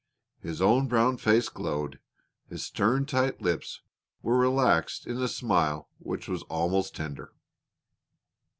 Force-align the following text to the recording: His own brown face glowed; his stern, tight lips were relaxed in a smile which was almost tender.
His 0.39 0.63
own 0.63 0.87
brown 0.87 1.17
face 1.17 1.47
glowed; 1.47 1.99
his 2.49 2.65
stern, 2.65 3.05
tight 3.05 3.39
lips 3.39 3.81
were 4.23 4.35
relaxed 4.39 5.05
in 5.05 5.21
a 5.21 5.27
smile 5.27 5.89
which 5.99 6.27
was 6.27 6.41
almost 6.49 6.95
tender. 6.95 7.35